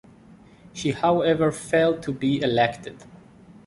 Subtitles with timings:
[0.73, 3.05] She however failed to be elected.